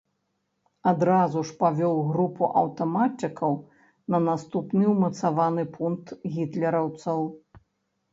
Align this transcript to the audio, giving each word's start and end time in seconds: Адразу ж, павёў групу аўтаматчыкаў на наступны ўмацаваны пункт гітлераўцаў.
Адразу 0.91 1.41
ж, 1.49 1.53
павёў 1.63 1.99
групу 2.11 2.47
аўтаматчыкаў 2.61 3.53
на 4.13 4.21
наступны 4.29 4.83
ўмацаваны 4.95 5.63
пункт 5.77 6.07
гітлераўцаў. 6.39 7.19